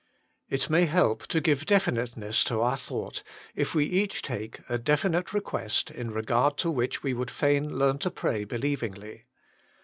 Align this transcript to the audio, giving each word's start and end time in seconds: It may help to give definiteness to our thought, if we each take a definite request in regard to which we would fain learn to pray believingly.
It 0.49 0.67
may 0.67 0.87
help 0.87 1.27
to 1.27 1.39
give 1.39 1.67
definiteness 1.67 2.43
to 2.45 2.59
our 2.61 2.75
thought, 2.75 3.21
if 3.53 3.75
we 3.75 3.85
each 3.85 4.23
take 4.23 4.61
a 4.67 4.79
definite 4.79 5.31
request 5.31 5.91
in 5.91 6.09
regard 6.09 6.57
to 6.57 6.71
which 6.71 7.03
we 7.03 7.13
would 7.13 7.29
fain 7.29 7.77
learn 7.77 7.99
to 7.99 8.09
pray 8.09 8.43
believingly. 8.43 9.25